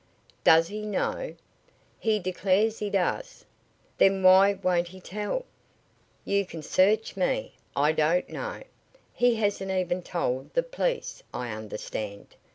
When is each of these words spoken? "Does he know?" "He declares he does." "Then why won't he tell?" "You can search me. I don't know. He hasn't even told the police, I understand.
"Does 0.43 0.69
he 0.69 0.83
know?" 0.83 1.35
"He 1.99 2.17
declares 2.17 2.79
he 2.79 2.89
does." 2.89 3.45
"Then 3.99 4.23
why 4.23 4.53
won't 4.55 4.87
he 4.87 4.99
tell?" 4.99 5.45
"You 6.25 6.43
can 6.43 6.63
search 6.63 7.15
me. 7.15 7.53
I 7.75 7.91
don't 7.91 8.27
know. 8.27 8.63
He 9.13 9.35
hasn't 9.35 9.69
even 9.69 10.01
told 10.01 10.55
the 10.55 10.63
police, 10.63 11.21
I 11.31 11.51
understand. 11.51 12.35